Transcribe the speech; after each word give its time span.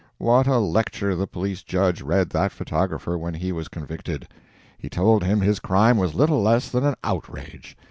What 0.17 0.47
a 0.47 0.57
lecture 0.57 1.15
the 1.15 1.27
police 1.27 1.61
judge 1.61 2.01
read 2.01 2.31
that 2.31 2.51
photographer 2.51 3.19
when 3.19 3.35
he 3.35 3.51
was 3.51 3.67
convicted! 3.67 4.27
He 4.79 4.89
told 4.89 5.23
him 5.23 5.41
his 5.41 5.59
crime 5.59 5.97
was 5.97 6.15
little 6.15 6.41
less 6.41 6.69
than 6.69 6.83
an 6.83 6.95
outrage. 7.03 7.77